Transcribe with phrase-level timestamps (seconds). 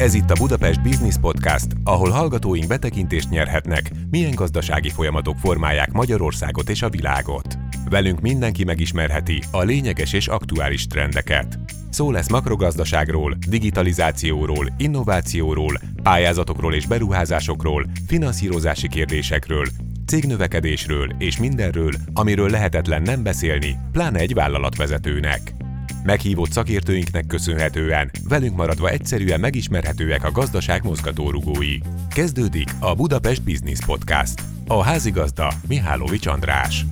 [0.00, 6.68] Ez itt a Budapest Business Podcast, ahol hallgatóink betekintést nyerhetnek, milyen gazdasági folyamatok formálják Magyarországot
[6.68, 7.58] és a világot.
[7.90, 11.58] Velünk mindenki megismerheti a lényeges és aktuális trendeket.
[11.90, 19.66] Szó lesz makrogazdaságról, digitalizációról, innovációról, pályázatokról és beruházásokról, finanszírozási kérdésekről,
[20.06, 25.54] cégnövekedésről és mindenről, amiről lehetetlen nem beszélni, pláne egy vállalatvezetőnek.
[26.02, 31.78] Meghívott szakértőinknek köszönhetően velünk maradva egyszerűen megismerhetőek a gazdaság mozgatórugói.
[32.08, 34.42] Kezdődik a Budapest Business Podcast.
[34.66, 36.84] A házigazda Mihálovics András.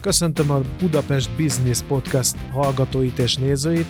[0.00, 3.86] Köszöntöm a Budapest Business Podcast hallgatóit és nézőit.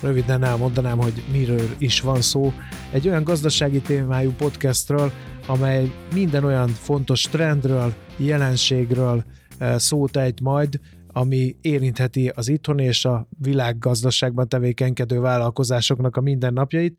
[0.00, 2.52] Röviden elmondanám, hogy miről is van szó.
[2.92, 5.12] Egy olyan gazdasági témájú podcastről,
[5.46, 9.24] amely minden olyan fontos trendről, jelenségről
[9.58, 10.80] eh, szót ejt majd,
[11.12, 16.98] ami érintheti az itthon és a világgazdaságban tevékenykedő vállalkozásoknak a mindennapjait.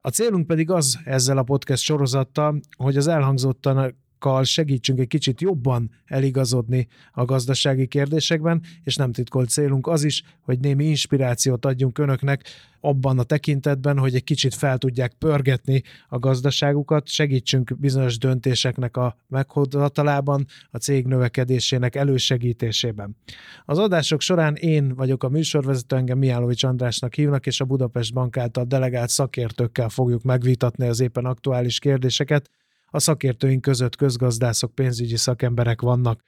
[0.00, 5.40] A célunk pedig az ezzel a podcast sorozattal, hogy az elhangzottan tanácsokkal segítsünk egy kicsit
[5.40, 11.98] jobban eligazodni a gazdasági kérdésekben, és nem titkolt célunk az is, hogy némi inspirációt adjunk
[11.98, 12.44] önöknek
[12.80, 19.16] abban a tekintetben, hogy egy kicsit fel tudják pörgetni a gazdaságukat, segítsünk bizonyos döntéseknek a
[19.28, 23.16] meghozatalában, a cég növekedésének elősegítésében.
[23.64, 28.36] Az adások során én vagyok a műsorvezető, engem Mihálovics Andrásnak hívnak, és a Budapest Bank
[28.36, 32.50] által delegált szakértőkkel fogjuk megvitatni az éppen aktuális kérdéseket,
[32.94, 36.20] a szakértőink között közgazdászok, pénzügyi szakemberek vannak.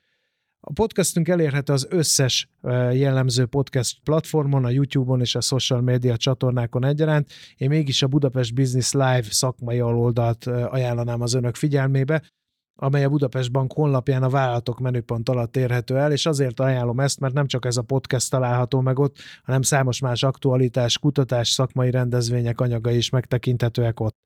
[0.60, 2.50] A podcastünk elérhető az összes
[2.92, 7.32] jellemző podcast platformon, a YouTube-on és a social media csatornákon egyaránt.
[7.56, 12.22] Én mégis a Budapest Business Live szakmai aloldalt ajánlanám az önök figyelmébe,
[12.74, 17.20] amely a Budapest Bank honlapján a vállalatok menüpont alatt érhető el, és azért ajánlom ezt,
[17.20, 21.91] mert nem csak ez a podcast található meg ott, hanem számos más aktualitás, kutatás, szakmai
[21.91, 24.23] rendezvények anyagai is megtekinthetőek ott.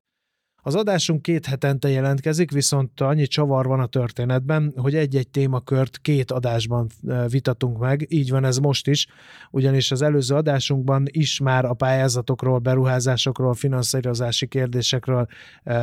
[0.61, 6.31] Az adásunk két hetente jelentkezik, viszont annyi csavar van a történetben, hogy egy-egy témakört két
[6.31, 6.87] adásban
[7.29, 9.07] vitatunk meg, így van ez most is,
[9.51, 15.27] ugyanis az előző adásunkban is már a pályázatokról, beruházásokról, finanszírozási kérdésekről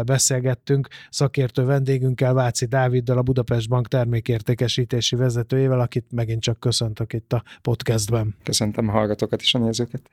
[0.07, 7.33] beszélgettünk szakértő vendégünkkel, Váci Dáviddal, a Budapest Bank termékértékesítési vezetőjével, akit megint csak köszöntök itt
[7.33, 8.35] a podcastben.
[8.43, 10.11] Köszöntöm a hallgatókat és a nézőket.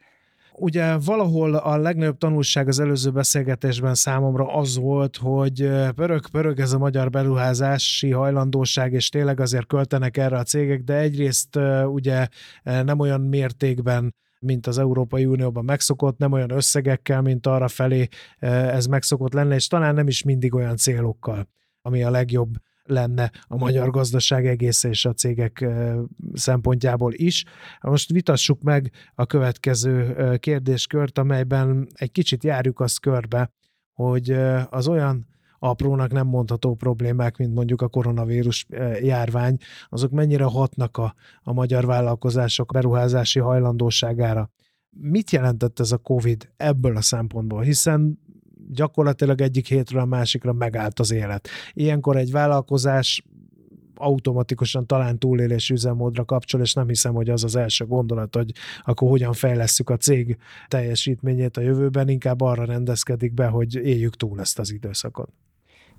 [0.56, 6.78] Ugye valahol a legnagyobb tanulság az előző beszélgetésben számomra az volt, hogy pörög-pörög ez a
[6.78, 12.28] magyar beruházási hajlandóság, és tényleg azért költenek erre a cégek, de egyrészt ugye
[12.64, 18.08] nem olyan mértékben mint az Európai Unióban megszokott, nem olyan összegekkel, mint arra felé
[18.40, 21.48] ez megszokott lenne, és talán nem is mindig olyan célokkal,
[21.82, 25.66] ami a legjobb lenne a magyar gazdaság egész és a cégek
[26.34, 27.46] szempontjából is.
[27.82, 33.52] Most vitassuk meg a következő kérdéskört, amelyben egy kicsit járjuk azt körbe,
[33.94, 34.32] hogy
[34.70, 35.28] az olyan
[35.60, 38.66] aprónak nem mondható problémák, mint mondjuk a koronavírus
[39.02, 39.58] járvány,
[39.90, 44.50] azok mennyire hatnak a, a magyar vállalkozások beruházási hajlandóságára.
[44.90, 47.62] Mit jelentett ez a COVID ebből a szempontból?
[47.62, 48.20] Hiszen
[48.74, 51.48] gyakorlatilag egyik hétről a másikra megállt az élet.
[51.74, 53.24] Ilyenkor egy vállalkozás
[53.96, 58.52] automatikusan talán túlélés üzemmódra kapcsol, és nem hiszem, hogy az az első gondolat, hogy
[58.82, 64.40] akkor hogyan fejlesszük a cég teljesítményét a jövőben, inkább arra rendezkedik be, hogy éljük túl
[64.40, 65.30] ezt az időszakot.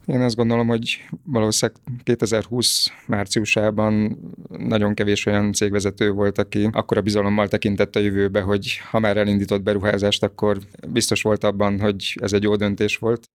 [0.07, 7.03] Én azt gondolom, hogy valószínűleg 2020 márciusában nagyon kevés olyan cégvezető volt, aki akkor a
[7.03, 12.33] bizalommal tekintett a jövőbe, hogy ha már elindított beruházást, akkor biztos volt abban, hogy ez
[12.33, 13.27] egy jó döntés volt.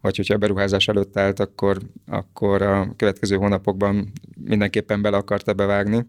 [0.00, 4.12] Vagy hogyha a beruházás előtt állt, akkor, akkor a következő hónapokban
[4.44, 6.06] mindenképpen bele akarta bevágni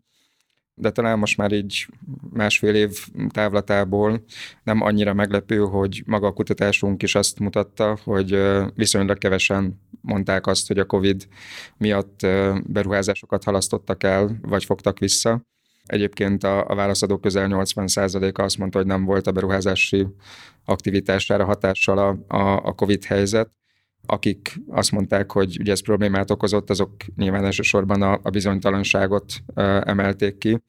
[0.75, 1.87] de talán most már így
[2.29, 4.23] másfél év távlatából
[4.63, 8.39] nem annyira meglepő, hogy maga a kutatásunk is azt mutatta, hogy
[8.75, 11.27] viszonylag kevesen mondták azt, hogy a COVID
[11.77, 12.19] miatt
[12.65, 15.41] beruházásokat halasztottak el, vagy fogtak vissza.
[15.85, 20.07] Egyébként a, a válaszadók közel 80%-a azt mondta, hogy nem volt a beruházási
[20.65, 23.49] aktivitására hatással a, a, a COVID helyzet
[24.05, 29.33] akik azt mondták, hogy ugye ez problémát okozott, azok nyilván elsősorban a, a bizonytalanságot
[29.83, 30.61] emelték ki.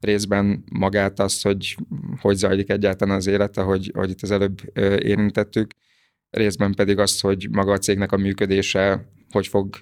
[0.00, 1.76] Részben magát azt, hogy
[2.20, 4.60] hogy zajlik egyáltalán az élete, hogy, hogy itt az előbb
[4.98, 5.70] érintettük,
[6.30, 9.76] részben pedig azt, hogy maga a cégnek a működése hogy fog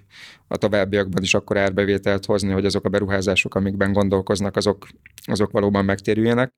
[0.48, 4.86] a továbbiakban is akkor árbevételt hozni, hogy azok a beruházások, amikben gondolkoznak, azok,
[5.24, 6.54] azok valóban megtérüljenek.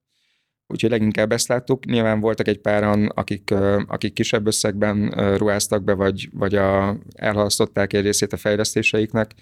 [0.66, 1.84] Úgyhogy leginkább ezt láttuk.
[1.84, 3.55] Nyilván voltak egy páran, akik,
[3.87, 9.34] akik kisebb összegben ruháztak be, vagy, vagy a, elhalasztották egy részét a fejlesztéseiknek.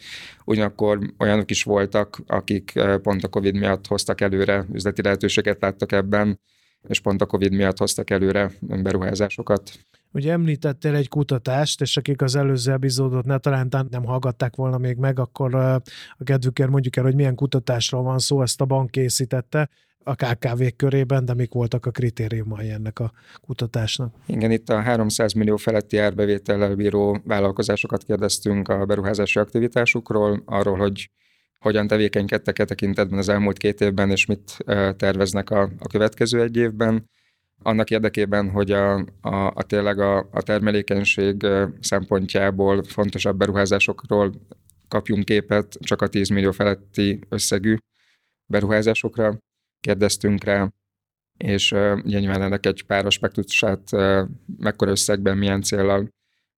[0.44, 2.72] Ugyanakkor olyanok is voltak, akik
[3.02, 6.40] pont a COVID miatt hoztak előre, üzleti lehetőséget láttak ebben,
[6.88, 9.72] és pont a COVID miatt hoztak előre beruházásokat.
[10.12, 14.96] Ugye említettél egy kutatást, és akik az előző epizódot ne talán nem hallgatták volna még
[14.96, 15.82] meg, akkor a
[16.24, 19.68] kedvükért mondjuk el, hogy milyen kutatásról van szó, ezt a bank készítette
[20.04, 24.14] a kkv körében, de mik voltak a kritériumai ennek a kutatásnak?
[24.26, 31.10] Igen, itt a 300 millió feletti árbevétellel bíró vállalkozásokat kérdeztünk a beruházási aktivitásukról, arról, hogy
[31.58, 34.56] hogyan tevékenykedtek e tekintetben az elmúlt két évben, és mit
[34.96, 37.10] terveznek a, a következő egy évben.
[37.62, 41.46] Annak érdekében, hogy a, a, a tényleg a, a termelékenység
[41.80, 44.32] szempontjából fontosabb beruházásokról
[44.88, 47.76] kapjunk képet, csak a 10 millió feletti összegű
[48.46, 49.38] beruházásokra
[49.82, 50.72] kérdeztünk rá,
[51.38, 53.90] és ugye nyilván ennek egy pár aspektusát
[54.58, 56.08] mekkora összegben, milyen célral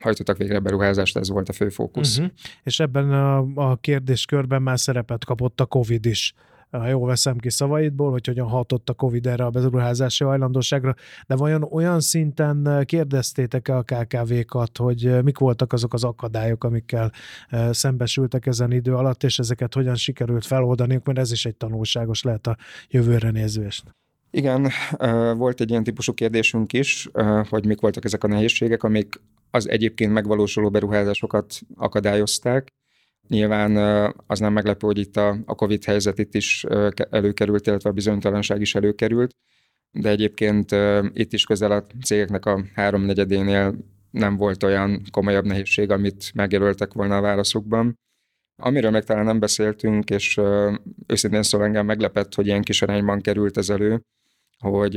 [0.05, 2.19] hajtottak végre beruházást, ez volt a fő fókusz.
[2.19, 2.33] Uh-huh.
[2.63, 6.35] És ebben a, a kérdéskörben már szerepet kapott a COVID is
[6.79, 10.95] ha jól veszem ki szavaidból, hogy hogyan hatott a COVID erre a beruházási hajlandóságra,
[11.27, 17.13] de vajon olyan szinten kérdeztétek-e a KKV-kat, hogy mik voltak azok az akadályok, amikkel
[17.71, 22.47] szembesültek ezen idő alatt, és ezeket hogyan sikerült feloldaniuk, mert ez is egy tanulságos lehet
[22.47, 22.57] a
[22.89, 23.95] jövőre nézvést.
[24.31, 24.71] Igen,
[25.37, 27.09] volt egy ilyen típusú kérdésünk is,
[27.49, 29.21] hogy mik voltak ezek a nehézségek, amik
[29.51, 32.69] az egyébként megvalósuló beruházásokat akadályozták.
[33.29, 33.77] Nyilván
[34.27, 36.65] az nem meglepő, hogy itt a, COVID helyzet itt is
[37.11, 39.37] előkerült, illetve a bizonytalanság is előkerült,
[39.91, 40.71] de egyébként
[41.13, 43.75] itt is közel a cégeknek a háromnegyedénél
[44.11, 47.99] nem volt olyan komolyabb nehézség, amit megjelöltek volna a válaszukban.
[48.63, 50.41] Amiről meg talán nem beszéltünk, és
[51.07, 54.01] őszintén szóval engem meglepett, hogy ilyen kis arányban került ez elő,
[54.59, 54.97] hogy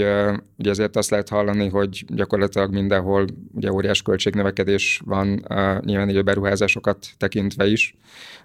[0.58, 5.46] ugye ezért azt lehet hallani, hogy gyakorlatilag mindenhol ugye óriás költségnövekedés van,
[5.86, 7.96] nyilván így a beruházásokat tekintve is,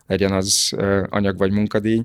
[0.06, 0.76] legyen az
[1.10, 2.02] anyag vagy munkadíj,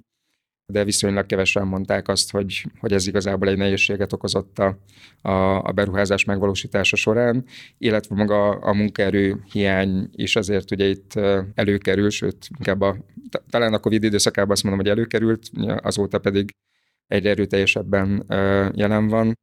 [0.74, 4.78] de viszonylag kevesen mondták azt, hogy, hogy ez igazából egy nehézséget okozott a,
[5.22, 7.46] a, a beruházás megvalósítása során,
[7.78, 11.14] illetve maga a munkaerő hiány is azért ugye itt
[11.54, 12.98] előkerül, sőt, inkább a,
[13.50, 15.50] talán a Covid időszakában azt mondom, hogy előkerült,
[15.82, 16.52] azóta pedig
[17.08, 18.26] egyre erőteljesebben
[18.76, 19.38] jelen van.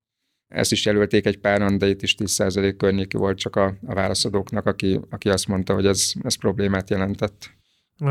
[0.48, 4.66] Ezt is jelölték egy páran, de itt is 10% környéki volt csak a, a válaszadóknak,
[4.66, 7.50] aki, aki azt mondta, hogy ez, ez problémát jelentett.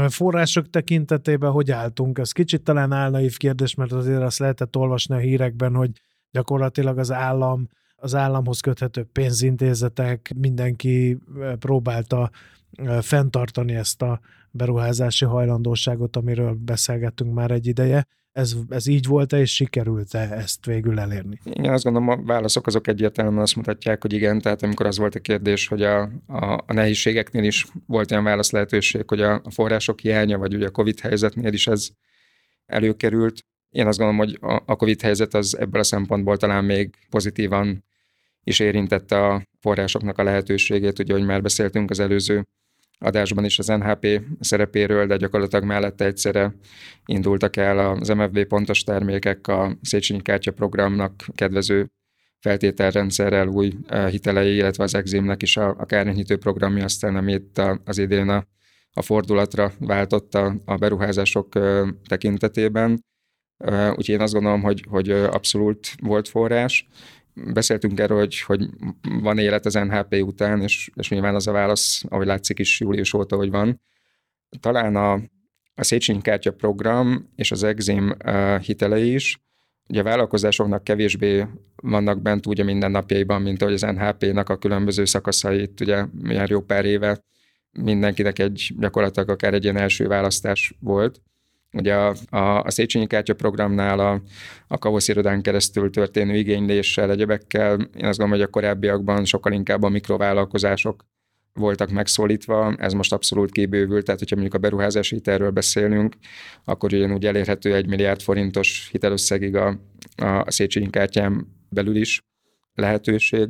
[0.07, 2.19] Források tekintetében hogy álltunk?
[2.19, 5.91] Ez kicsit talán álnaív kérdés, mert azért azt lehetett olvasni a hírekben, hogy
[6.31, 11.17] gyakorlatilag az állam, az államhoz köthető pénzintézetek, mindenki
[11.59, 12.31] próbálta
[13.01, 14.19] fenntartani ezt a
[14.51, 20.99] beruházási hajlandóságot, amiről beszélgettünk már egy ideje ez, ez így volt-e, és sikerült-e ezt végül
[20.99, 21.39] elérni?
[21.43, 25.15] Igen, azt gondolom, a válaszok azok egyértelműen azt mutatják, hogy igen, tehát amikor az volt
[25.15, 29.51] a kérdés, hogy a, a, a nehézségeknél is volt olyan válasz lehetőség, hogy a, a
[29.51, 31.89] források hiánya, vagy ugye a COVID helyzetnél is ez
[32.65, 33.45] előkerült.
[33.69, 37.83] Én azt gondolom, hogy a, a COVID helyzet az ebből a szempontból talán még pozitívan
[38.43, 42.47] is érintette a forrásoknak a lehetőségét, ugye, hogy már beszéltünk az előző
[43.03, 46.55] adásban is az NHP szerepéről, de gyakorlatilag mellette egyszerre
[47.05, 51.91] indultak el az MFB pontos termékek a Széchenyi Kártya programnak kedvező
[52.39, 57.97] feltételrendszerrel új e, hitelei, illetve az Eximnek is a, a kárnyítő programja aztán, amit az
[57.97, 58.45] idén a,
[58.93, 63.03] a fordulatra váltotta a beruházások e, tekintetében.
[63.57, 66.87] E, úgyhogy én azt gondolom, hogy, hogy abszolút volt forrás,
[67.33, 68.69] beszéltünk erről, hogy, hogy
[69.21, 73.13] van élet az NHP után, és, és nyilván az a válasz, ahogy látszik is július
[73.13, 73.81] óta, hogy van.
[74.59, 75.13] Talán a,
[75.75, 79.41] a Széchenyi Kártya program és az Exim uh, hitelei is,
[79.87, 85.05] ugye a vállalkozásoknak kevésbé vannak bent ugye minden napjaiban, mint ahogy az NHP-nak a különböző
[85.05, 87.23] szakaszait, ugye milyen jó pár éve
[87.71, 91.21] mindenkinek egy gyakorlatilag akár egy ilyen első választás volt.
[91.73, 94.21] Ugye a, a, a Széchenyi Kártya programnál a,
[94.67, 99.83] a Kavosz irodán keresztül történő igényléssel, egyebekkel, én azt gondolom, hogy a korábbiakban sokkal inkább
[99.83, 101.05] a mikrovállalkozások
[101.53, 106.15] voltak megszólítva, ez most abszolút kibővült, tehát hogyha mondjuk a beruházási hitelről beszélünk,
[106.63, 109.79] akkor ugyanúgy elérhető egy milliárd forintos hitelösszegig a,
[110.15, 112.21] a Széchenyi kártyán belül is
[112.73, 113.49] lehetőség.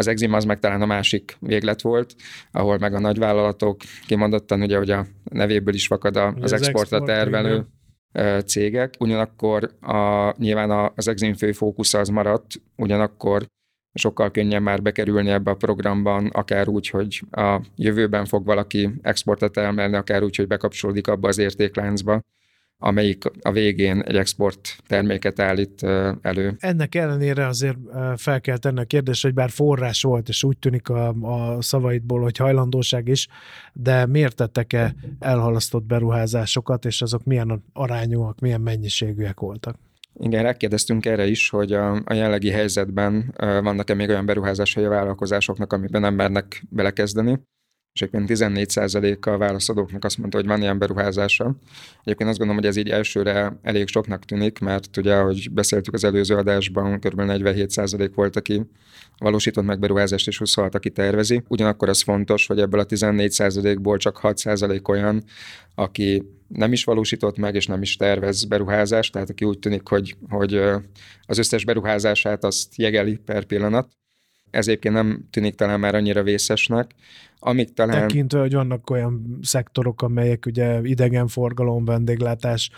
[0.00, 2.14] Az Exim az meg talán a másik véglet volt,
[2.52, 7.02] ahol meg a nagyvállalatok kimondottan, ugye, hogy a nevéből is fakad a, az, az exportra
[7.02, 7.66] tervelő
[8.12, 8.46] igen.
[8.46, 8.94] cégek.
[8.98, 13.46] Ugyanakkor a, nyilván az Exim fő fókusz az maradt, ugyanakkor
[13.92, 19.56] sokkal könnyebb már bekerülni ebbe a programban, akár úgy, hogy a jövőben fog valaki exportot
[19.56, 22.22] elmenni, akár úgy, hogy bekapcsolódik abba az értékláncba,
[22.82, 25.82] amelyik a végén egy export terméket állít
[26.22, 26.56] elő.
[26.58, 27.78] Ennek ellenére azért
[28.16, 32.20] fel kell tenni a kérdést, hogy bár forrás volt, és úgy tűnik a, a szavaidból,
[32.20, 33.28] hogy hajlandóság is,
[33.72, 39.76] de miért tettek-e elhalasztott beruházásokat, és azok milyen arányúak, milyen mennyiségűek voltak?
[40.20, 45.72] Igen, rákérdeztünk erre is, hogy a, a jelenlegi helyzetben vannak-e még olyan beruházásai a vállalkozásoknak,
[45.72, 47.40] amiben nem mernek belekezdeni
[47.92, 51.56] és egyébként 14% a válaszadóknak azt mondta, hogy van ilyen beruházása.
[52.02, 56.04] Egyébként azt gondolom, hogy ez így elsőre elég soknak tűnik, mert ugye, ahogy beszéltük az
[56.04, 57.20] előző adásban, kb.
[57.20, 58.62] 47% volt, aki
[59.18, 61.42] valósított meg beruházást, és 26, aki tervezi.
[61.48, 65.24] Ugyanakkor az fontos, hogy ebből a 14%-ból csak 6% olyan,
[65.74, 70.16] aki nem is valósított meg, és nem is tervez beruházást, tehát aki úgy tűnik, hogy,
[70.28, 70.54] hogy
[71.22, 73.99] az összes beruházását azt jegeli per pillanat.
[74.50, 76.94] Ez egyébként nem tűnik talán már annyira vészesnek,
[77.38, 78.00] amik talán...
[78.00, 82.70] Tekintve, hogy vannak olyan szektorok, amelyek ugye idegenforgalom, vendéglátás,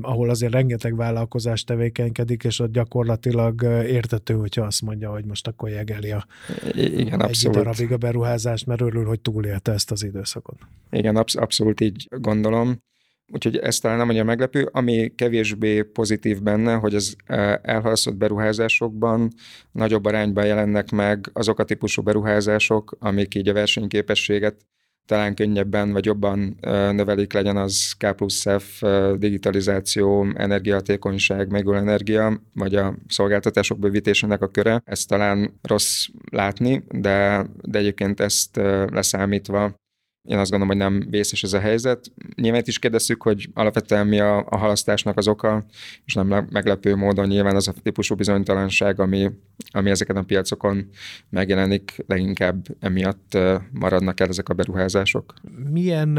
[0.00, 5.68] ahol azért rengeteg vállalkozás tevékenykedik, és ott gyakorlatilag értető, hogyha azt mondja, hogy most akkor
[5.68, 6.26] jegeli a,
[6.74, 7.56] Igen, egy abszolút.
[7.56, 10.56] darabig a beruházást, mert örül, hogy túlélte ezt az időszakot.
[10.90, 12.78] Igen, absz- abszolút így gondolom.
[13.32, 14.68] Úgyhogy ez talán nem annyira meglepő.
[14.72, 19.30] Ami kevésbé pozitív benne, hogy az e, elhalasztott beruházásokban
[19.72, 24.56] nagyobb arányban jelennek meg azok a típusú beruházások, amik így a versenyképességet
[25.06, 31.80] talán könnyebben vagy jobban e, növelik, legyen az K plusz F, e, digitalizáció, energiahatékonyság, megújuló
[31.80, 34.82] energia, vagy a szolgáltatások bővítésének a köre.
[34.84, 38.56] Ez talán rossz látni, de, de egyébként ezt
[38.90, 39.80] leszámítva
[40.24, 42.12] én azt gondolom, hogy nem vészes ez a helyzet.
[42.34, 45.64] Nyilván is kérdezzük, hogy alapvetően mi a, a halasztásnak az oka,
[46.04, 49.30] és nem meglepő módon nyilván az a típusú bizonytalanság, ami,
[49.70, 50.88] ami ezeken a piacokon
[51.28, 53.38] megjelenik, leginkább emiatt
[53.70, 55.34] maradnak el ezek a beruházások.
[55.70, 56.18] Milyen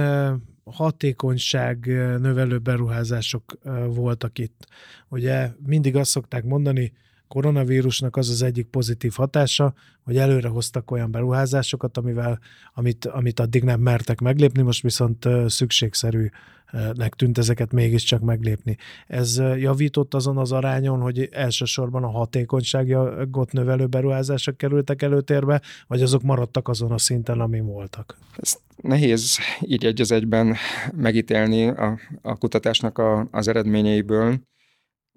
[0.63, 1.85] hatékonyság
[2.19, 3.57] növelő beruházások
[3.87, 4.65] voltak itt?
[5.09, 6.93] Ugye mindig azt szokták mondani,
[7.33, 9.73] koronavírusnak az az egyik pozitív hatása,
[10.03, 12.39] hogy előre hoztak olyan beruházásokat, amivel,
[12.73, 18.77] amit, amit addig nem mertek meglépni, most viszont szükségszerűnek tűnt ezeket mégiscsak meglépni.
[19.07, 26.21] Ez javított azon az arányon, hogy elsősorban a hatékonyságot növelő beruházások kerültek előtérbe, vagy azok
[26.21, 28.17] maradtak azon a szinten, ami voltak?
[28.37, 30.55] Ezt nehéz így egy az egyben
[30.95, 34.39] megítélni a, a kutatásnak a, az eredményeiből.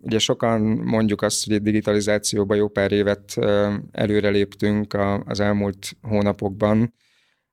[0.03, 3.37] Ugye sokan mondjuk azt, hogy a digitalizációba jó pár évet
[3.93, 6.95] előreléptünk az elmúlt hónapokban.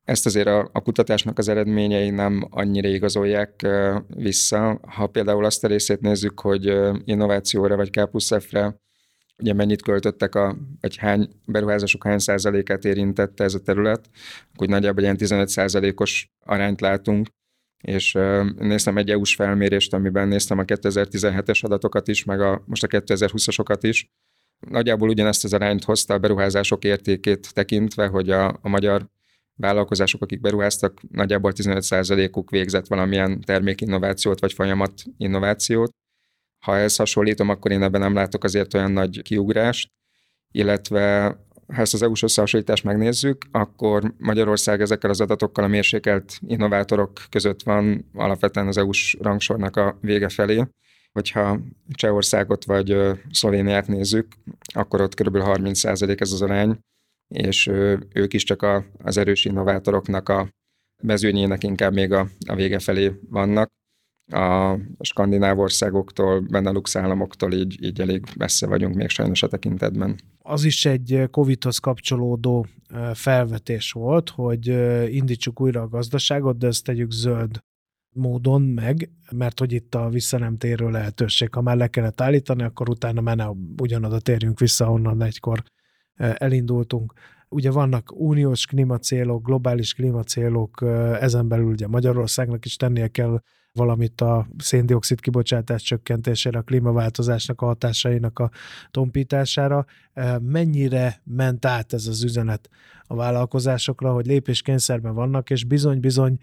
[0.03, 3.67] Ezt azért a, kutatásnak az eredményei nem annyira igazolják
[4.07, 4.79] vissza.
[4.87, 6.73] Ha például azt a részét nézzük, hogy
[7.05, 8.09] innovációra vagy K
[8.49, 8.81] re
[9.37, 14.09] ugye mennyit költöttek, a, vagy hány beruházások hány százalékát érintette ez a terület,
[14.53, 17.27] akkor nagyjából ilyen 15 százalékos arányt látunk
[17.83, 18.17] és
[18.57, 23.77] néztem egy EU-s felmérést, amiben néztem a 2017-es adatokat is, meg a, most a 2020-asokat
[23.81, 24.11] is.
[24.59, 29.09] Nagyjából ugyanezt az arányt hozta a beruházások értékét tekintve, hogy a, a magyar
[29.55, 35.91] vállalkozások, akik beruháztak, nagyjából 15%-uk végzett valamilyen termékinnovációt vagy folyamat innovációt.
[36.59, 39.91] Ha ezt hasonlítom, akkor én ebben nem látok azért olyan nagy kiugrást,
[40.51, 41.37] illetve
[41.73, 47.63] ha ezt az EU-s összehasonlítást megnézzük, akkor Magyarország ezekkel az adatokkal a mérsékelt innovátorok között
[47.63, 50.63] van alapvetően az EU-s rangsornak a vége felé.
[51.11, 51.59] Hogyha
[51.93, 52.97] Csehországot vagy
[53.31, 54.27] Szlovéniát nézzük,
[54.73, 55.37] akkor ott kb.
[55.37, 56.79] 30% ez az arány,
[57.27, 57.67] és
[58.13, 60.49] ők is csak a, az erős innovátoroknak a
[61.03, 63.71] mezőnyének inkább még a, a vége felé vannak
[64.31, 70.19] a skandináv országoktól, Benelux államoktól így, így elég messze vagyunk még sajnos a tekintetben.
[70.45, 72.67] Az is egy COVID-hoz kapcsolódó
[73.13, 74.67] felvetés volt, hogy
[75.13, 77.63] indítsuk újra a gazdaságot, de ezt tegyük zöld
[78.15, 83.21] módon meg, mert hogy itt a visszanemtérő lehetőség, ha már le kellett állítani, akkor utána
[83.21, 85.63] menne ugyanoda térjünk vissza, onnan egykor
[86.15, 87.13] elindultunk.
[87.49, 90.81] Ugye vannak uniós klímacélok, globális klímacélok,
[91.19, 93.41] ezen belül ugye Magyarországnak is tennie kell
[93.73, 98.51] valamit a széndiokszid kibocsátás csökkentésére, a klímaváltozásnak a hatásainak a
[98.91, 99.85] tompítására.
[100.39, 102.69] Mennyire ment át ez az üzenet
[103.07, 106.37] a vállalkozásokra, hogy lépéskényszerben vannak, és bizony-bizony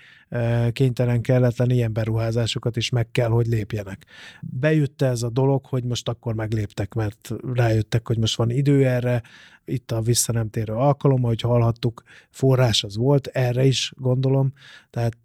[0.73, 4.07] kénytelen kelletlen ilyen beruházásokat is meg kell, hogy lépjenek.
[4.40, 9.23] Bejött ez a dolog, hogy most akkor megléptek, mert rájöttek, hogy most van idő erre,
[9.64, 14.52] itt a visszanemtérő alkalom, ahogy hallhattuk, forrás az volt, erre is gondolom,
[14.90, 15.17] tehát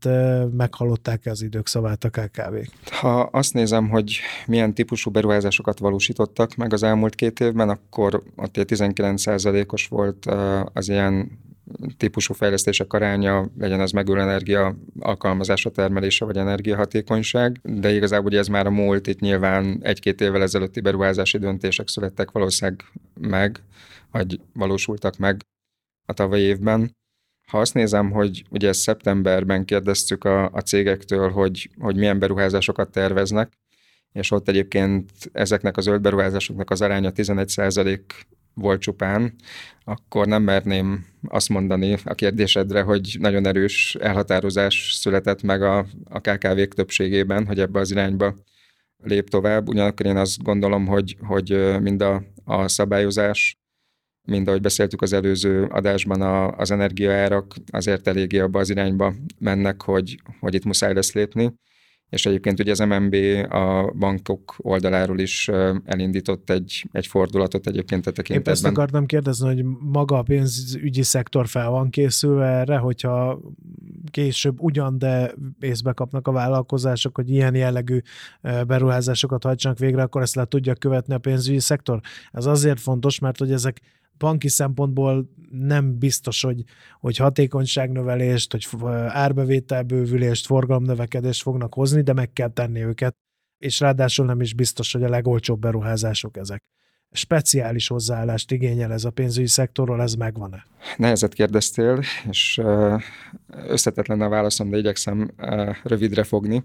[0.51, 2.55] meghallották az idők szavát a kkv
[2.91, 8.53] Ha azt nézem, hogy milyen típusú beruházásokat valósítottak meg az elmúlt két évben, akkor ott
[8.57, 10.25] 19%-os volt
[10.73, 11.34] az ilyen
[11.97, 18.47] típusú fejlesztések aránya, legyen az megújuló energia alkalmazása, termelése vagy energiahatékonyság, de igazából ugye ez
[18.47, 22.83] már a múlt, itt nyilván egy-két évvel ezelőtti beruházási döntések születtek valószínűleg
[23.19, 23.59] meg,
[24.11, 25.41] vagy valósultak meg
[26.05, 26.95] a tavalyi évben.
[27.47, 33.51] Ha azt nézem, hogy ugye szeptemberben kérdeztük a, a cégektől, hogy, hogy milyen beruházásokat terveznek,
[34.11, 37.49] és ott egyébként ezeknek a zöld beruházásoknak az aránya 11
[38.55, 39.35] volt csupán,
[39.83, 46.19] akkor nem merném azt mondani a kérdésedre, hogy nagyon erős elhatározás született meg a, a
[46.19, 48.35] KKV-k többségében, hogy ebbe az irányba
[49.03, 49.67] lép tovább.
[49.67, 53.59] Ugyanakkor én azt gondolom, hogy, hogy mind a, a szabályozás,
[54.27, 59.81] mind ahogy beszéltük az előző adásban, a, az energiaárak azért eléggé abba az irányba mennek,
[59.81, 61.53] hogy, hogy itt muszáj lesz lépni
[62.09, 63.15] és egyébként ugye az MNB
[63.49, 65.49] a bankok oldaláról is
[65.85, 68.53] elindított egy, egy fordulatot egyébként a tekintetben.
[68.53, 73.39] Épp ezt akartam kérdezni, hogy maga a pénzügyi szektor fel van készülve erre, hogyha
[74.11, 77.99] később ugyan, de észbe kapnak a vállalkozások, hogy ilyen jellegű
[78.41, 81.99] beruházásokat hajtsanak végre, akkor ezt le tudja követni a pénzügyi szektor.
[82.31, 83.81] Ez azért fontos, mert hogy ezek
[84.17, 86.63] banki szempontból nem biztos, hogy,
[86.99, 88.67] hogy hatékonyságnövelést, hogy
[89.07, 93.15] árbevételbővülést, forgalomnövekedést fognak hozni, de meg kell tenni őket,
[93.57, 96.63] és ráadásul nem is biztos, hogy a legolcsóbb beruházások ezek.
[97.11, 100.65] Speciális hozzáállást igényel ez a pénzügyi szektorról, ez megvan-e?
[100.97, 102.61] Nehezet kérdeztél, és
[103.47, 105.31] összetetlen a válaszom, de igyekszem
[105.83, 106.63] rövidre fogni.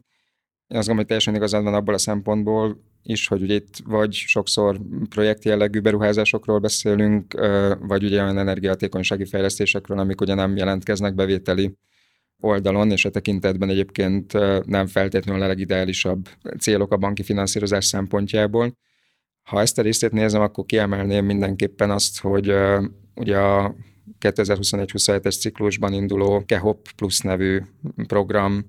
[0.71, 4.13] Én azt gondolom, hogy teljesen igazad van abból a szempontból is, hogy ugye itt vagy
[4.13, 7.35] sokszor projekt jellegű beruházásokról beszélünk,
[7.81, 11.75] vagy ugye olyan energiahatékonysági fejlesztésekről, amik ugye nem jelentkeznek bevételi
[12.41, 14.33] oldalon, és a tekintetben egyébként
[14.67, 18.77] nem feltétlenül a legideálisabb célok a banki finanszírozás szempontjából.
[19.43, 22.53] Ha ezt a részét nézem, akkor kiemelném mindenképpen azt, hogy
[23.15, 23.75] ugye a
[24.21, 27.61] 2021-27-es ciklusban induló KEHOP Plus nevű
[28.07, 28.65] program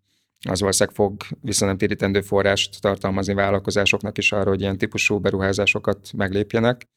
[0.50, 6.88] az valószínűleg fog visszanemtérítendő forrást tartalmazni vállalkozásoknak is arra, hogy ilyen típusú beruházásokat meglépjenek.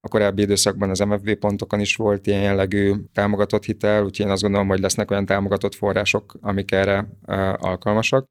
[0.00, 4.42] A korábbi időszakban az MFB pontokon is volt ilyen jellegű támogatott hitel, úgyhogy én azt
[4.42, 7.08] gondolom, hogy lesznek olyan támogatott források, amik erre
[7.56, 8.26] alkalmasak.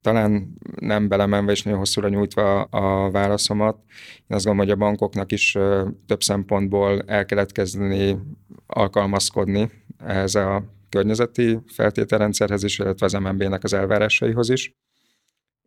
[0.00, 3.82] Talán nem belemenve és nagyon hosszúra nyújtva a válaszomat,
[4.16, 5.58] én azt gondolom, hogy a bankoknak is
[6.06, 8.18] több szempontból el kellett kezdeni
[8.66, 14.74] alkalmazkodni ehhez a környezeti feltételrendszerhez is, illetve az MNB-nek az elvárásaihoz is.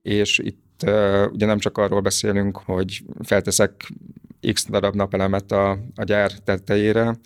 [0.02, 3.92] És itt uh, ugye nem csak arról beszélünk, hogy felteszek
[4.54, 7.20] x darab napelemet a, a gyár tetejére,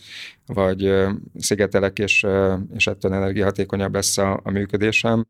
[0.46, 5.26] vagy uh, szigetelek, és, uh, és ettől energiahatékonyabb lesz a, a működésem,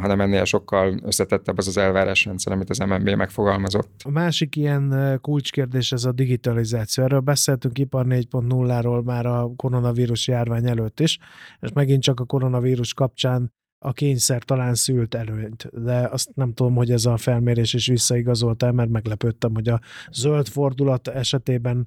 [0.00, 3.90] hanem ennél sokkal összetettebb az az elvárásrendszer, amit az MNB megfogalmazott.
[4.04, 7.04] A másik ilyen kulcskérdés ez a digitalizáció.
[7.04, 11.18] Erről beszéltünk ipar 4.0-ról már a koronavírus járvány előtt is,
[11.60, 16.74] és megint csak a koronavírus kapcsán a kényszer talán szült előnyt, de azt nem tudom,
[16.74, 19.80] hogy ez a felmérés is visszaigazolt el, mert meglepődtem, hogy a
[20.10, 21.86] zöld fordulat esetében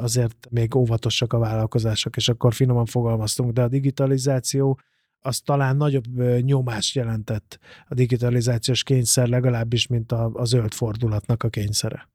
[0.00, 4.78] azért még óvatosak a vállalkozások, és akkor finoman fogalmaztunk, de a digitalizáció
[5.26, 7.58] az talán nagyobb nyomást jelentett
[7.88, 12.08] a digitalizációs kényszer legalábbis, mint a, a zöld fordulatnak a kényszere.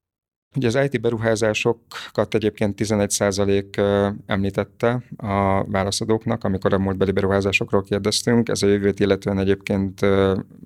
[0.56, 8.48] Ugye az IT beruházásokat egyébként 11% említette a válaszadóknak, amikor a múltbeli beruházásokról kérdeztünk.
[8.48, 10.00] Ez a jövőt illetően egyébként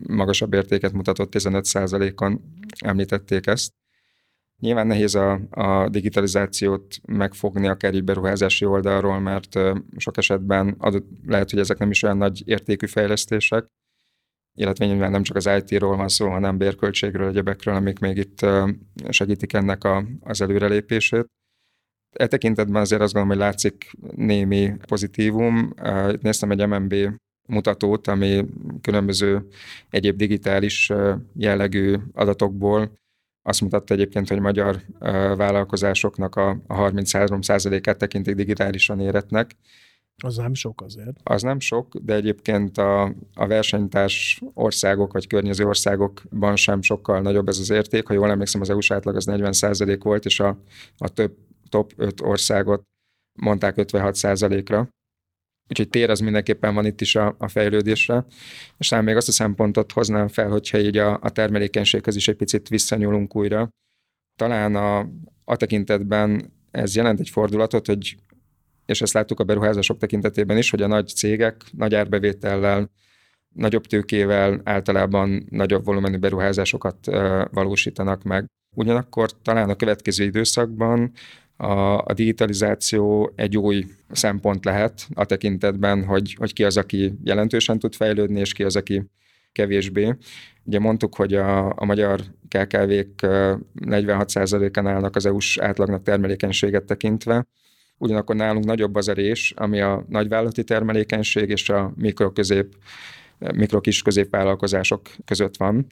[0.07, 2.41] magasabb értéket mutatott, 15%-on
[2.85, 3.71] említették ezt.
[4.61, 9.59] Nyilván nehéz a, a digitalizációt megfogni akár egy beruházási oldalról, mert
[9.97, 13.66] sok esetben adott, lehet, hogy ezek nem is olyan nagy értékű fejlesztések,
[14.59, 18.47] illetve nyilván nem csak az IT-ról van szó, hanem bérköltségről, egyebekről, amik még itt
[19.09, 21.27] segítik ennek a, az előrelépését.
[22.12, 25.75] E tekintetben azért azt gondolom, hogy látszik némi pozitívum.
[26.11, 26.95] Itt néztem egy MNB
[27.49, 28.47] mutatót, ami
[28.81, 29.49] különböző
[29.90, 30.92] egyéb digitális
[31.35, 32.99] jellegű adatokból
[33.47, 34.81] azt mutatta egyébként, hogy magyar
[35.37, 39.57] vállalkozásoknak a 33%-át tekintik digitálisan éretnek.
[40.23, 41.17] Az nem sok azért.
[41.23, 43.03] Az nem sok, de egyébként a,
[43.35, 48.07] a versenytárs országok vagy környező országokban sem sokkal nagyobb ez az érték.
[48.07, 50.59] Ha jól emlékszem, az EU-s átlag az 40% volt, és a,
[50.97, 51.37] a több
[51.69, 52.83] top 5 országot
[53.39, 54.21] mondták 56
[54.67, 54.89] ra
[55.69, 58.27] Úgyhogy tér az mindenképpen van itt is a, a fejlődésre.
[58.79, 62.37] És talán még azt a szempontot hoznám fel, hogyha így a, a termelékenységhez is egy
[62.37, 63.69] picit visszanyúlunk újra.
[64.37, 64.99] Talán a,
[65.45, 68.17] a tekintetben ez jelent egy fordulatot, hogy
[68.87, 72.91] és ezt láttuk a beruházások tekintetében is, hogy a nagy cégek nagy árbevétellel,
[73.55, 77.07] nagyobb tőkével általában nagyobb volumenű beruházásokat
[77.51, 78.47] valósítanak meg.
[78.75, 81.13] Ugyanakkor talán a következő időszakban
[81.57, 87.79] a, a digitalizáció egy új szempont lehet a tekintetben, hogy, hogy ki az, aki jelentősen
[87.79, 89.03] tud fejlődni, és ki az, aki
[89.53, 90.14] kevésbé.
[90.64, 93.27] Ugye mondtuk, hogy a, a magyar KKV-k
[93.81, 97.47] 46%-án állnak az EU-s átlagnak termelékenységet tekintve,
[97.99, 102.75] ugyanakkor nálunk nagyobb az a rés, ami a nagyvállalati termelékenység és a mikro-közép,
[103.38, 105.87] mikro-kis középvállalkozások között van.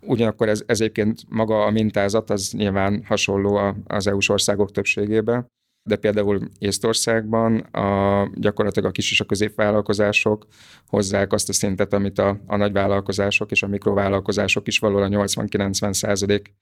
[0.00, 5.46] Ugyanakkor ez, ez egyébként maga a mintázat az nyilván hasonló az EU-s országok többségében,
[5.82, 10.46] de például Észtországban a, gyakorlatilag a kis és a középvállalkozások
[10.86, 16.54] hozzák azt a szintet, amit a, a nagyvállalkozások és a mikrovállalkozások is valóban 80-90 százalék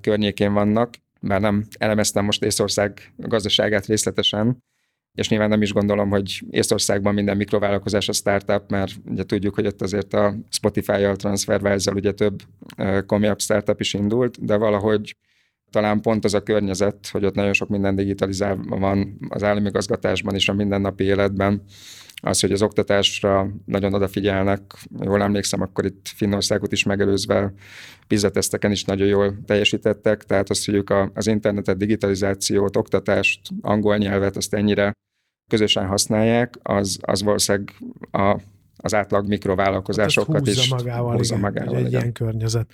[0.00, 4.62] környékén vannak, bár nem elemeztem most Észország gazdaságát részletesen,
[5.14, 9.66] és nyilván nem is gondolom, hogy Észországban minden mikrovállalkozás a startup, mert ugye tudjuk, hogy
[9.66, 12.42] ott azért a Spotify-jal, TransferWise-zal ugye több
[13.06, 15.16] komolyabb startup is indult, de valahogy
[15.70, 20.34] talán pont az a környezet, hogy ott nagyon sok minden digitalizálva van az állami gazgatásban
[20.34, 21.62] és a mindennapi életben,
[22.24, 24.62] az, hogy az oktatásra nagyon odafigyelnek.
[25.00, 27.52] Jól emlékszem, akkor itt Finnországot is megelőzve
[28.06, 34.36] pizzateszteken is nagyon jól teljesítettek, tehát azt, hogy ők az internetet, digitalizációt, oktatást, angol nyelvet,
[34.36, 34.92] azt ennyire
[35.50, 37.74] közösen használják, az, az valószínűleg
[38.10, 38.40] a,
[38.76, 41.76] az átlag mikrovállalkozásokat hát is magával, húzza igen, magával.
[41.76, 42.00] Egy igen.
[42.00, 42.70] ilyen környezet.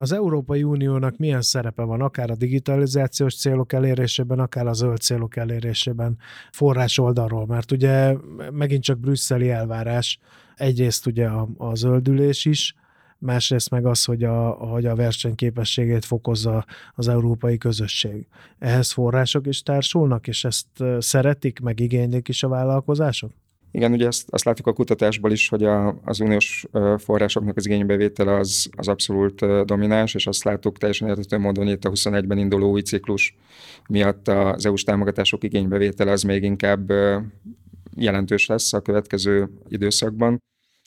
[0.00, 5.36] Az Európai Uniónak milyen szerepe van akár a digitalizációs célok elérésében, akár a zöld célok
[5.36, 6.18] elérésében
[6.52, 7.46] forrás oldalról?
[7.46, 8.16] Mert ugye
[8.52, 10.18] megint csak brüsszeli elvárás,
[10.56, 12.74] egyrészt ugye a, a zöldülés is,
[13.18, 18.26] másrészt meg az, hogy a, hogy a versenyképességét fokozza az európai közösség.
[18.58, 20.66] Ehhez források is társulnak, és ezt
[20.98, 23.30] szeretik, meg igénylik is a vállalkozások?
[23.70, 28.34] Igen, ugye ezt, azt látjuk a kutatásból is, hogy a, az uniós forrásoknak az igénybevétele
[28.34, 32.80] az, az abszolút domináns, és azt láttuk teljesen értető módon, itt a 21-ben induló új
[32.80, 33.36] ciklus
[33.88, 36.92] miatt az EU-s támogatások igénybevétele az még inkább
[37.96, 40.42] jelentős lesz a következő időszakban.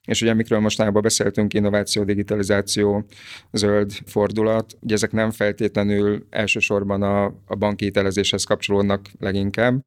[0.05, 3.05] És ugye amikről mostanában beszéltünk, innováció, digitalizáció,
[3.51, 9.81] zöld fordulat, ugye ezek nem feltétlenül elsősorban a, a banki hitelezéshez kapcsolódnak leginkább,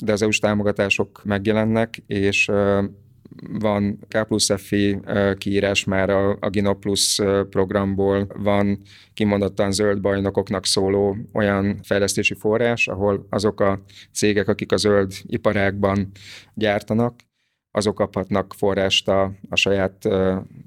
[0.00, 2.50] de az EU-s támogatások megjelennek, és
[3.60, 5.00] van K plusz FI
[5.38, 8.82] kiírás már a, a Gino Plus programból, van
[9.14, 13.82] kimondottan zöld bajnokoknak szóló olyan fejlesztési forrás, ahol azok a
[14.12, 16.10] cégek, akik a zöld iparágban
[16.54, 17.20] gyártanak,
[17.70, 20.08] azok kaphatnak forrást a, a saját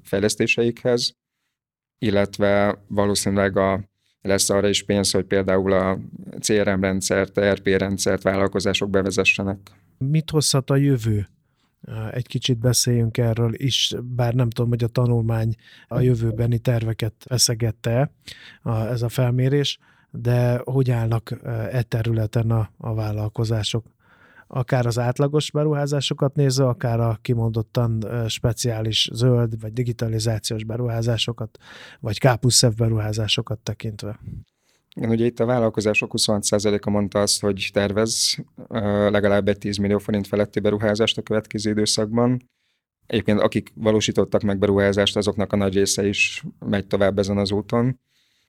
[0.02, 1.12] fejlesztéseikhez,
[1.98, 3.90] illetve valószínűleg a
[4.22, 5.98] lesz arra is pénz, hogy például a
[6.40, 9.58] CRM rendszert, ERP rendszert vállalkozások bevezessenek.
[9.98, 11.26] Mit hozhat a jövő?
[12.10, 15.54] Egy kicsit beszéljünk erről is, bár nem tudom, hogy a tanulmány
[15.88, 18.10] a jövőbeni terveket eszegette
[18.64, 19.78] ez a felmérés,
[20.10, 21.38] de hogy állnak
[21.70, 23.84] e területen a, a vállalkozások?
[24.54, 31.58] Akár az átlagos beruházásokat nézve, akár a kimondottan speciális zöld vagy digitalizációs beruházásokat,
[32.00, 34.20] vagy kápuszszev beruházásokat tekintve.
[34.94, 38.36] Igen, ugye itt a vállalkozások 26%-a mondta azt, hogy tervez
[39.08, 42.50] legalább egy 10 millió forint feletti beruházást a következő időszakban.
[43.06, 48.00] Egyébként akik valósítottak meg beruházást, azoknak a nagy része is megy tovább ezen az úton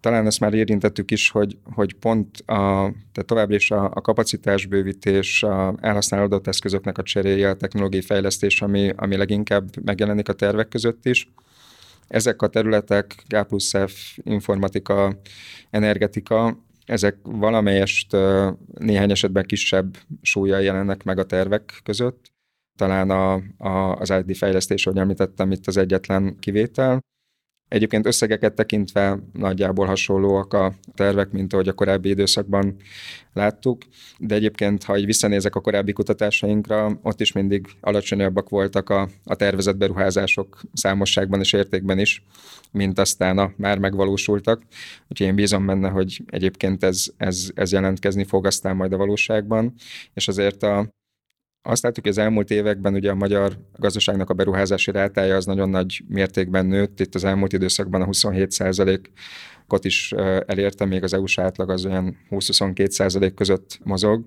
[0.03, 5.43] talán ezt már érintettük is, hogy, hogy pont a, tehát továbbra is a, a kapacitásbővítés,
[5.43, 11.05] a elhasználódott eszközöknek a cseréje, a technológiai fejlesztés, ami, ami leginkább megjelenik a tervek között
[11.05, 11.31] is.
[12.07, 15.19] Ezek a területek, K plusz F, informatika,
[15.69, 18.15] energetika, ezek valamelyest
[18.79, 22.31] néhány esetben kisebb súlya jelennek meg a tervek között.
[22.77, 26.99] Talán a, a, az ID fejlesztés, ahogy említettem, itt az egyetlen kivétel.
[27.73, 32.75] Egyébként összegeket tekintve nagyjából hasonlóak a tervek, mint ahogy a korábbi időszakban
[33.33, 33.81] láttuk,
[34.17, 39.36] de egyébként, ha így visszanézek a korábbi kutatásainkra, ott is mindig alacsonyabbak voltak a, a
[39.36, 42.23] tervezett beruházások számosságban és értékben is,
[42.71, 44.62] mint aztán a már megvalósultak.
[45.09, 49.73] Úgyhogy én bízom benne, hogy egyébként ez, ez, ez jelentkezni fog aztán majd a valóságban,
[50.13, 50.88] és azért a,
[51.65, 55.69] azt látjuk, hogy az elmúlt években ugye a magyar gazdaságnak a beruházási rátája az nagyon
[55.69, 56.99] nagy mértékben nőtt.
[56.99, 58.99] Itt az elmúlt időszakban a 27%
[59.67, 60.12] ot is
[60.45, 64.26] elérte, még az EU-s átlag az olyan 20-22% között mozog,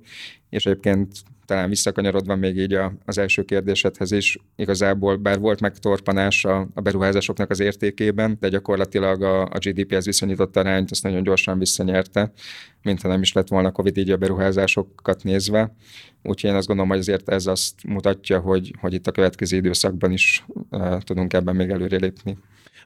[0.50, 1.10] és egyébként
[1.46, 6.80] talán visszakanyarodva még így a, az első kérdésedhez is, igazából bár volt megtorpanás a, a
[6.80, 12.32] beruházásoknak az értékében, de gyakorlatilag a, a GDP-hez viszonyított arányt azt nagyon gyorsan visszanyerte,
[12.82, 15.74] mintha nem is lett volna Covid így a beruházásokat nézve.
[16.22, 20.12] Úgyhogy én azt gondolom, hogy azért ez azt mutatja, hogy, hogy itt a következő időszakban
[20.12, 22.38] is uh, tudunk ebben még előrelépni.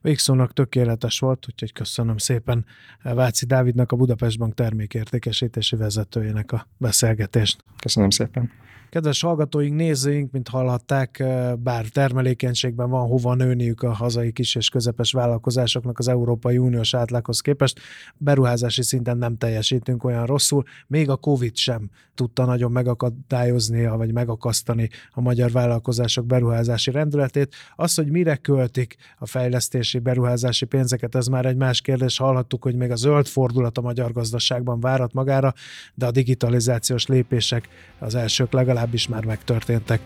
[0.02, 2.64] Végszónak tökéletes volt, úgyhogy köszönöm szépen
[3.02, 7.64] Váci Dávidnak, a Budapest Bank termékértékesítési vezetőjének a beszélgetést.
[7.80, 8.50] Köszönöm szépen.
[8.90, 11.24] Kedves hallgatóink, nézőink, mint hallhatták,
[11.58, 17.40] bár termelékenységben van hova nőniük a hazai kis és közepes vállalkozásoknak az Európai Uniós átlaghoz
[17.40, 17.80] képest,
[18.16, 24.88] beruházási szinten nem teljesítünk olyan rosszul, még a Covid sem tudta nagyon megakadályozni, vagy megakasztani
[25.10, 27.54] a magyar vállalkozások beruházási rendületét.
[27.76, 32.18] Az, hogy mire költik a fejlesztési beruházási pénzeket, ez már egy más kérdés.
[32.18, 35.54] Hallhattuk, hogy még a zöld fordulat a magyar gazdaságban várat magára,
[35.94, 40.00] de a digitalizációs lépések az elsők legalább legalábbis már megtörténtek.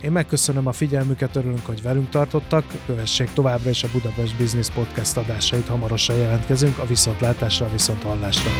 [0.00, 2.64] Én megköszönöm a figyelmüket, örülünk, hogy velünk tartottak.
[2.86, 8.50] Kövessék továbbra is a Budapest Business Podcast adásait, hamarosan jelentkezünk a viszontlátásra, a viszonthallásra.